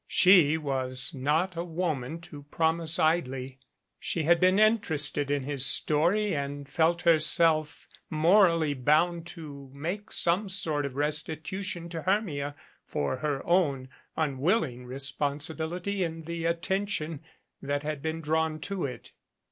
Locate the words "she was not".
0.07-1.55